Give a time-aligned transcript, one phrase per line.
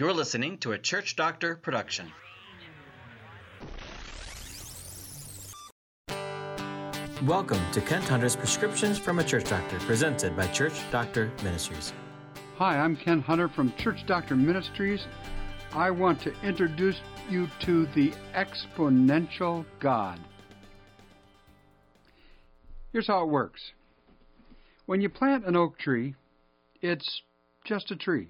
[0.00, 2.10] You're listening to a Church Doctor production.
[7.26, 11.92] Welcome to Kent Hunter's Prescriptions from a Church Doctor, presented by Church Doctor Ministries.
[12.56, 15.06] Hi, I'm Kent Hunter from Church Doctor Ministries.
[15.74, 16.96] I want to introduce
[17.28, 20.18] you to the exponential God.
[22.94, 23.60] Here's how it works
[24.86, 26.14] when you plant an oak tree,
[26.80, 27.20] it's
[27.66, 28.28] just a tree.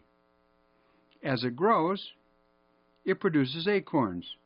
[1.22, 2.12] As it grows,
[3.04, 4.36] it produces acorns.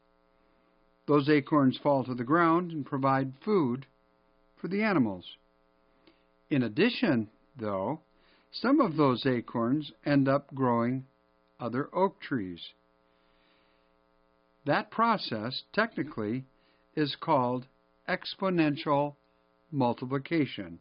[1.06, 3.87] Those acorns fall to the ground and provide food
[4.56, 5.37] for the animals.
[6.51, 8.01] In addition, though,
[8.51, 11.06] some of those acorns end up growing
[11.60, 12.73] other oak trees.
[14.65, 16.45] That process, technically,
[16.95, 17.66] is called
[18.09, 19.15] exponential
[19.70, 20.79] multiplication.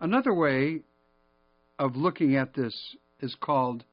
[0.00, 0.80] Another way
[1.78, 3.84] of looking at this is called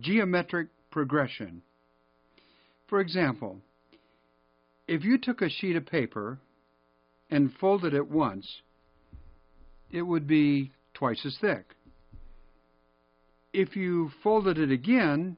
[0.00, 1.62] geometric progression.
[2.88, 3.58] For example,
[4.86, 6.38] if you took a sheet of paper
[7.30, 8.62] and folded it once,
[9.90, 11.64] it would be twice as thick.
[13.52, 15.36] If you folded it again,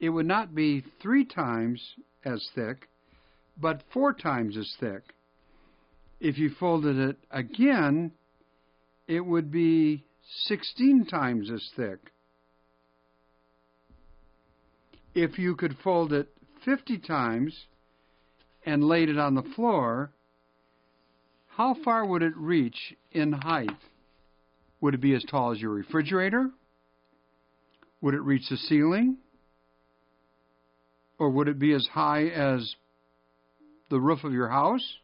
[0.00, 1.80] it would not be three times
[2.24, 2.88] as thick,
[3.60, 5.02] but four times as thick.
[6.20, 8.12] If you folded it again,
[9.06, 11.98] it would be 16 times as thick.
[15.14, 16.28] If you could fold it
[16.64, 17.66] 50 times
[18.64, 20.12] and laid it on the floor,
[21.48, 23.70] how far would it reach in height?
[24.80, 26.50] Would it be as tall as your refrigerator?
[28.00, 29.16] Would it reach the ceiling?
[31.18, 32.76] Or would it be as high as
[33.90, 34.98] the roof of your house?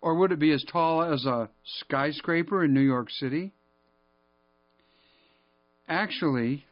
[0.00, 3.52] Or would it be as tall as a skyscraper in New York City?
[5.88, 6.64] Actually,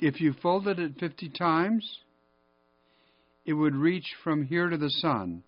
[0.00, 1.98] if you folded it 50 times,
[3.44, 5.42] it would reach from here to the sun.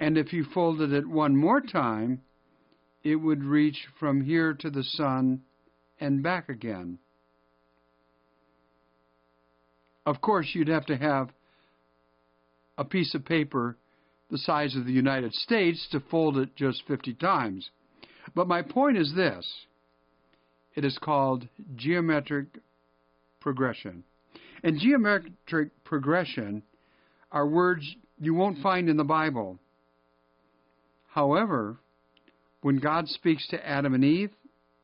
[0.00, 2.22] And if you folded it one more time,
[3.02, 5.42] it would reach from here to the sun
[6.00, 6.98] and back again.
[10.06, 11.30] Of course, you'd have to have
[12.76, 13.76] a piece of paper
[14.30, 17.70] the size of the United States to fold it just 50 times.
[18.34, 19.46] But my point is this
[20.74, 22.46] it is called geometric
[23.40, 24.04] progression.
[24.62, 26.62] And geometric progression
[27.30, 29.58] are words you won't find in the Bible.
[31.08, 31.78] However,
[32.60, 34.32] when God speaks to Adam and Eve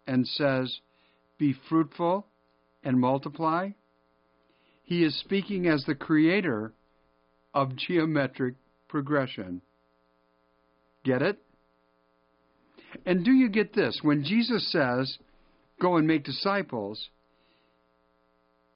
[0.07, 0.81] and says,
[1.39, 2.27] Be fruitful
[2.83, 3.71] and multiply,
[4.85, 6.73] he is speaking as the creator
[7.53, 8.55] of geometric
[8.95, 9.61] progression.
[11.03, 11.37] Get it?
[13.05, 13.99] And do you get this?
[14.03, 15.19] When Jesus says,
[15.81, 17.09] Go and make disciples,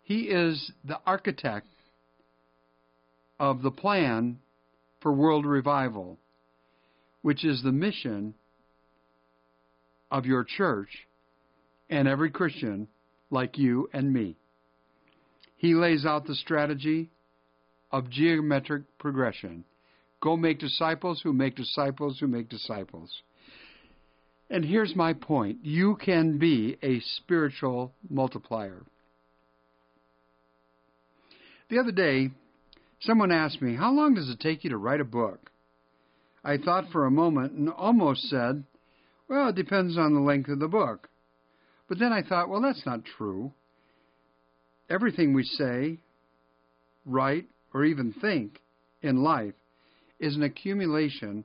[0.02, 1.68] he is the architect
[3.38, 4.40] of the plan
[5.00, 6.18] for world revival
[7.22, 8.34] which is the mission
[10.10, 11.06] of your church
[11.90, 12.88] and every Christian
[13.30, 14.34] like you and me.
[15.58, 17.10] He lays out the strategy
[17.90, 19.64] of geometric progression.
[20.20, 23.22] Go make disciples who make disciples who make disciples.
[24.50, 28.84] And here's my point you can be a spiritual multiplier.
[31.70, 32.30] The other day,
[33.00, 35.50] someone asked me, How long does it take you to write a book?
[36.42, 38.64] I thought for a moment and almost said,
[39.28, 41.08] Well, it depends on the length of the book.
[41.88, 43.52] But then I thought, Well, that's not true.
[44.88, 45.98] Everything we say,
[47.04, 48.62] write, or even think
[49.02, 49.54] in life
[50.20, 51.44] is an accumulation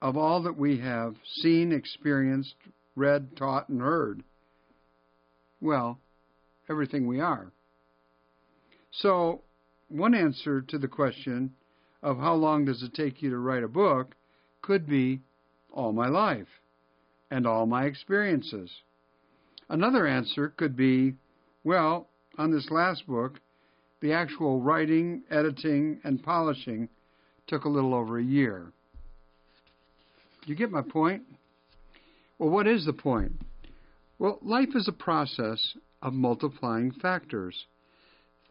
[0.00, 2.54] of all that we have seen, experienced,
[2.94, 4.22] read, taught, and heard.
[5.60, 5.98] Well,
[6.68, 7.50] everything we are.
[8.90, 9.42] So,
[9.88, 11.54] one answer to the question
[12.02, 14.14] of how long does it take you to write a book
[14.62, 15.20] could be
[15.72, 16.48] all my life
[17.30, 18.70] and all my experiences.
[19.68, 21.14] Another answer could be,
[21.64, 22.08] well,
[22.38, 23.40] on this last book,
[24.00, 26.88] the actual writing, editing, and polishing
[27.48, 28.72] took a little over a year.
[30.46, 31.22] You get my point?
[32.38, 33.32] Well, what is the point?
[34.18, 37.66] Well, life is a process of multiplying factors.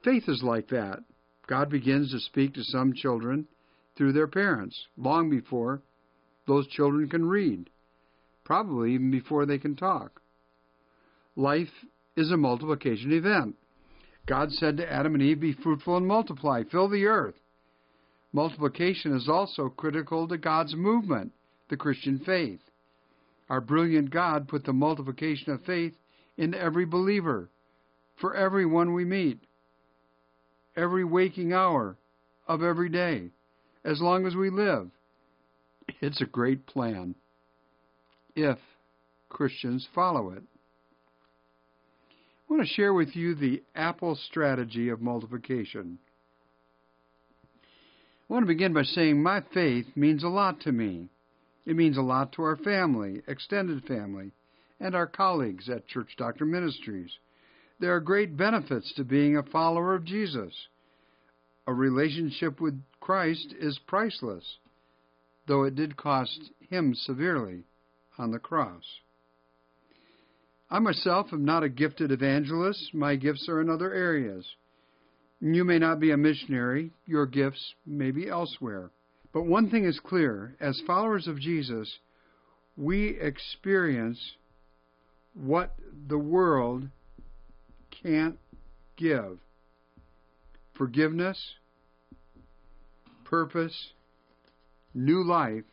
[0.04, 1.00] Faith is like that.
[1.48, 3.48] God begins to speak to some children
[3.96, 5.82] through their parents long before
[6.46, 7.70] those children can read,
[8.44, 10.22] probably even before they can talk.
[11.36, 11.72] Life
[12.16, 13.56] is a multiplication event.
[14.26, 17.36] God said to Adam and Eve, Be fruitful and multiply, fill the earth.
[18.34, 21.32] Multiplication is also critical to God's movement,
[21.70, 22.60] the Christian faith.
[23.50, 25.94] Our brilliant God put the multiplication of faith
[26.38, 27.50] in every believer,
[28.20, 29.40] for everyone we meet,
[30.76, 31.98] every waking hour
[32.48, 33.30] of every day,
[33.84, 34.90] as long as we live.
[36.02, 37.16] It's a great plan
[38.36, 38.58] if
[39.30, 40.44] Christians follow it.
[42.50, 45.98] I want to share with you the Apple strategy of multiplication.
[48.30, 51.10] I want to begin by saying my faith means a lot to me.
[51.66, 54.32] It means a lot to our family, extended family,
[54.80, 57.12] and our colleagues at Church Doctor Ministries.
[57.80, 60.54] There are great benefits to being a follower of Jesus.
[61.68, 64.58] A relationship with Christ is priceless,
[65.48, 67.64] though it did cost him severely
[68.18, 68.84] on the cross.
[70.70, 72.94] I myself am not a gifted evangelist.
[72.94, 74.46] My gifts are in other areas.
[75.40, 76.92] You may not be a missionary.
[77.06, 78.92] Your gifts may be elsewhere.
[79.34, 82.00] But one thing is clear as followers of Jesus,
[82.76, 84.20] we experience
[85.34, 85.76] what
[86.08, 86.88] the world
[88.04, 88.38] can't
[88.96, 89.38] give
[90.76, 91.54] forgiveness,
[93.26, 93.92] purpose,
[94.94, 95.64] new life,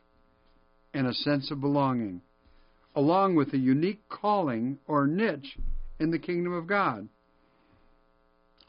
[0.95, 2.23] and a sense of belonging
[2.95, 5.59] along with a unique calling or niche
[5.99, 7.09] in the kingdom of God.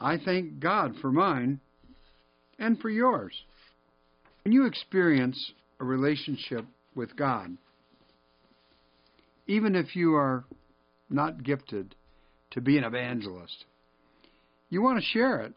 [0.00, 1.60] I thank God for mine
[2.58, 3.32] and for yours.
[4.44, 6.64] When you experience a relationship
[6.94, 7.56] with God,
[9.46, 10.44] even if you are
[11.08, 11.94] not gifted
[12.50, 13.64] to be an evangelist,
[14.70, 15.54] you want to share it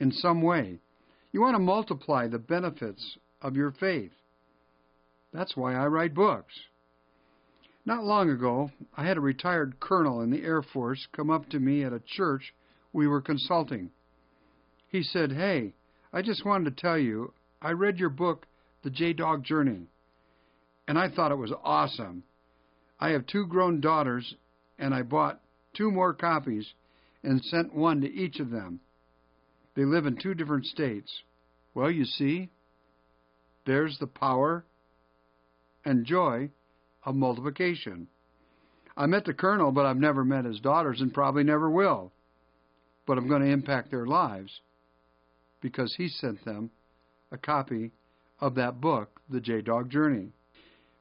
[0.00, 0.78] in some way.
[1.32, 4.12] You want to multiply the benefits of your faith.
[5.32, 6.54] That's why I write books.
[7.84, 11.60] Not long ago, I had a retired colonel in the Air Force come up to
[11.60, 12.54] me at a church
[12.96, 13.90] we were consulting.
[14.88, 15.74] He said, Hey,
[16.14, 18.46] I just wanted to tell you, I read your book,
[18.84, 19.88] The J Dog Journey,
[20.88, 22.22] and I thought it was awesome.
[22.98, 24.34] I have two grown daughters,
[24.78, 25.42] and I bought
[25.76, 26.66] two more copies
[27.22, 28.80] and sent one to each of them.
[29.74, 31.12] They live in two different states.
[31.74, 32.48] Well, you see,
[33.66, 34.64] there's the power
[35.84, 36.48] and joy
[37.04, 38.06] of multiplication.
[38.96, 42.12] I met the colonel, but I've never met his daughters and probably never will.
[43.06, 44.60] But I'm going to impact their lives
[45.60, 46.70] because he sent them
[47.30, 47.92] a copy
[48.40, 50.32] of that book, The J Dog Journey.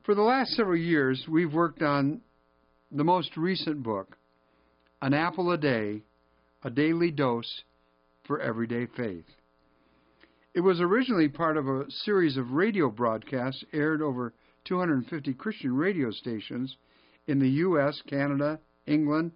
[0.04, 2.22] For the last several years, we've worked on
[2.92, 4.18] the most recent book,
[5.02, 6.04] An Apple a Day,
[6.64, 7.64] a Daily Dose
[8.26, 9.26] for Everyday Faith.
[10.54, 14.34] It was originally part of a series of radio broadcasts aired over
[14.66, 16.78] 250 Christian radio stations
[17.28, 19.32] in the U.S., Canada, England,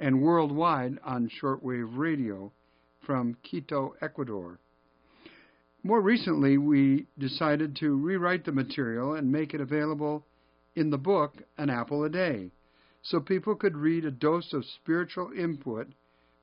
[0.00, 2.50] and worldwide on shortwave radio
[3.06, 4.58] from Quito, Ecuador.
[5.82, 10.24] More recently, we decided to rewrite the material and make it available
[10.74, 12.50] in the book An Apple a Day
[13.02, 15.88] so people could read a dose of spiritual input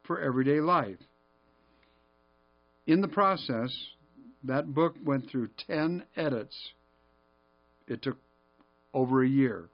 [0.04, 0.98] for everyday life.
[2.86, 3.76] In the process,
[4.44, 6.56] that book went through 10 edits.
[7.88, 8.18] It took
[8.94, 9.66] over a year.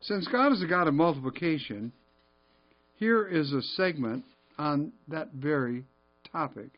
[0.00, 1.92] Since God is a God of multiplication,
[3.02, 4.24] here is a segment
[4.58, 5.84] on that very
[6.30, 6.70] topic.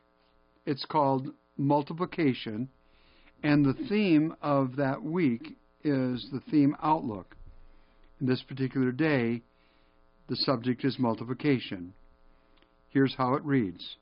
[0.64, 1.28] It's called
[1.58, 2.70] Multiplication,
[3.42, 7.36] and the theme of that week is the theme Outlook.
[8.22, 9.42] In this particular day,
[10.30, 11.92] the subject is multiplication.
[12.88, 13.96] Here's how it reads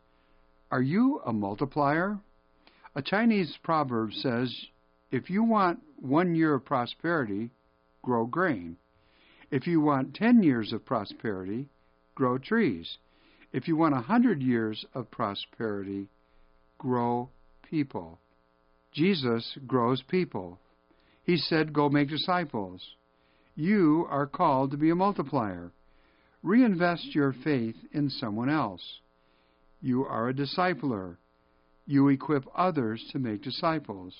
[0.70, 2.20] Are you a multiplier?
[2.94, 4.66] A Chinese proverb says,
[5.10, 7.50] If you want one year of prosperity,
[8.00, 8.76] grow grain.
[9.50, 11.68] If you want 10 years of prosperity,
[12.14, 12.98] grow trees.
[13.52, 16.08] If you want a 100 years of prosperity,
[16.78, 17.28] grow
[17.68, 18.18] people.
[18.92, 20.58] Jesus grows people.
[21.24, 22.82] He said, Go make disciples.
[23.54, 25.72] You are called to be a multiplier.
[26.42, 29.00] Reinvest your faith in someone else.
[29.80, 31.16] You are a discipler.
[31.86, 34.14] You equip others to make disciples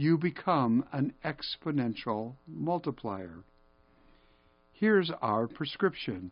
[0.00, 3.44] you become an exponential multiplier.
[4.72, 6.30] Here's our prescription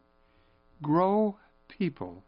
[0.82, 1.36] grow
[1.68, 2.24] people.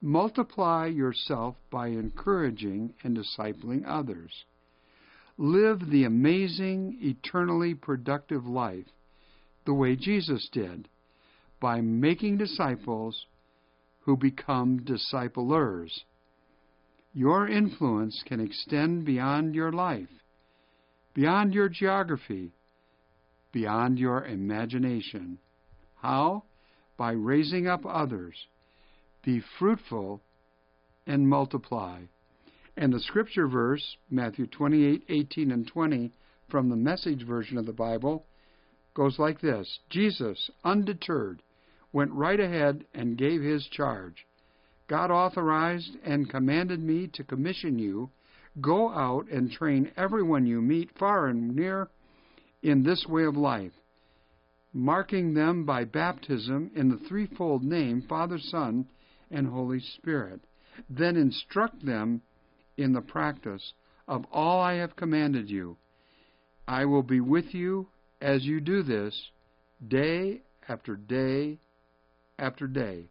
[0.00, 4.44] Multiply yourself by encouraging and discipling others.
[5.36, 8.86] Live the amazing, eternally productive life
[9.66, 10.88] the way Jesus did
[11.60, 13.26] by making disciples
[14.00, 16.04] who become disciplers.
[17.12, 20.08] Your influence can extend beyond your life
[21.14, 22.52] beyond your geography,
[23.52, 25.38] beyond your imagination.
[25.96, 26.44] How?
[27.00, 28.46] By raising up others.
[29.24, 30.20] Be fruitful
[31.06, 32.02] and multiply.
[32.76, 36.12] And the scripture verse, Matthew 28 18 and 20,
[36.50, 38.26] from the message version of the Bible,
[38.92, 41.42] goes like this Jesus, undeterred,
[41.90, 44.26] went right ahead and gave his charge.
[44.86, 48.10] God authorized and commanded me to commission you.
[48.60, 51.88] Go out and train everyone you meet far and near
[52.62, 53.72] in this way of life,
[54.72, 58.86] marking them by baptism in the threefold name Father, Son,
[59.30, 60.40] and Holy Spirit.
[60.88, 62.22] Then instruct them
[62.76, 63.72] in the practice
[64.06, 65.76] of all I have commanded you.
[66.66, 67.88] I will be with you
[68.20, 69.30] as you do this
[69.86, 71.58] day after day
[72.38, 73.04] after day,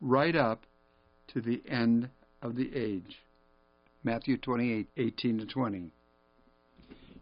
[0.00, 0.64] right up
[1.28, 2.08] to the end
[2.40, 3.18] of the age.
[4.04, 5.92] Matthew 28 18 to 20.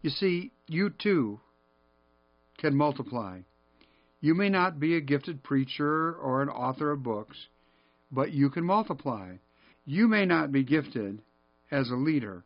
[0.01, 1.39] You see, you too
[2.61, 3.39] can multiply.
[4.21, 7.47] You may not be a gifted preacher or an author of books,
[8.11, 9.33] but you can multiply.
[9.83, 11.23] You may not be gifted
[11.71, 12.43] as a leader,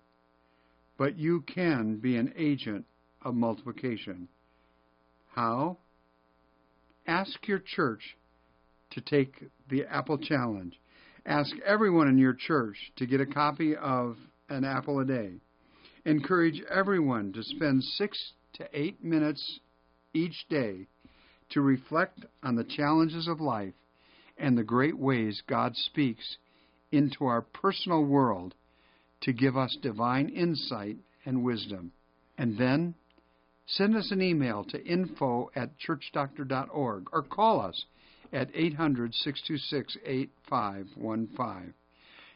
[0.97, 2.85] but you can be an agent
[3.21, 4.29] of multiplication.
[5.33, 5.77] How?
[7.05, 8.15] Ask your church
[8.91, 10.79] to take the Apple Challenge.
[11.25, 14.15] Ask everyone in your church to get a copy of
[14.47, 15.33] An Apple a Day.
[16.05, 19.59] Encourage everyone to spend six to eight minutes
[20.15, 20.87] each day
[21.49, 23.73] to reflect on the challenges of life
[24.37, 26.37] and the great ways God speaks
[26.91, 28.55] into our personal world
[29.21, 31.91] to give us divine insight and wisdom.
[32.37, 32.95] And then
[33.65, 37.85] send us an email to info at churchdoctor.org or call us
[38.33, 41.73] at 800 626 8515.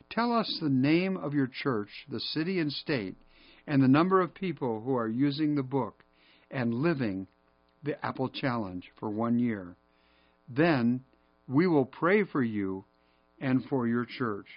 [0.10, 3.16] Tell us the name of your church, the city and state,
[3.68, 6.04] and the number of people who are using the book
[6.50, 7.28] and living
[7.84, 9.76] the Apple Challenge for one year.
[10.48, 11.02] Then
[11.48, 12.86] we will pray for you
[13.40, 14.48] and for your church.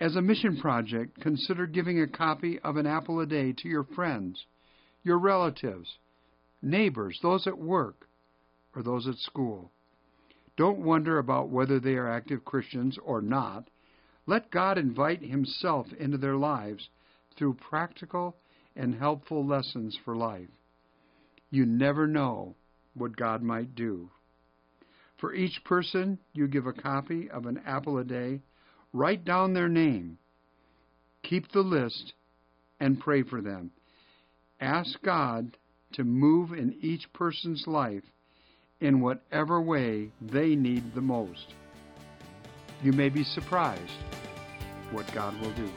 [0.00, 3.84] As a mission project, consider giving a copy of an apple a day to your
[3.84, 4.46] friends,
[5.02, 5.98] your relatives,
[6.62, 8.06] neighbors, those at work,
[8.74, 9.72] or those at school.
[10.56, 13.68] Don't wonder about whether they are active Christians or not.
[14.26, 16.88] Let God invite Himself into their lives
[17.36, 18.36] through practical
[18.76, 20.48] and helpful lessons for life.
[21.50, 22.54] You never know
[22.94, 24.10] what God might do.
[25.18, 28.40] For each person you give a copy of an apple a day,
[28.92, 30.18] Write down their name.
[31.22, 32.14] Keep the list
[32.80, 33.70] and pray for them.
[34.60, 35.56] Ask God
[35.92, 38.04] to move in each person's life
[38.80, 41.54] in whatever way they need the most.
[42.82, 43.92] You may be surprised
[44.90, 45.68] what God will do.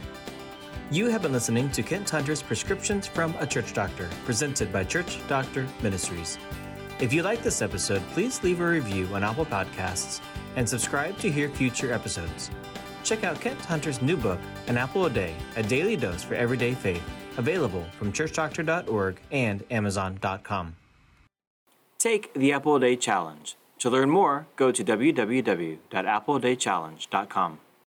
[0.90, 5.20] You have been listening to Kent Hunter's Prescriptions from a Church Doctor, presented by Church
[5.28, 6.38] Doctor Ministries.
[7.00, 10.22] If you like this episode, please leave a review on Apple Podcasts
[10.56, 12.52] and subscribe to hear future episodes
[13.04, 16.74] check out Kent Hunter's new book, An Apple a Day, a daily dose for everyday
[16.74, 17.02] faith,
[17.38, 20.76] available from churchdoctor.org and amazon.com.
[22.00, 23.56] Take the Apple a Day Challenge.
[23.80, 27.60] To learn more, go to www.appleadaychallenge.com.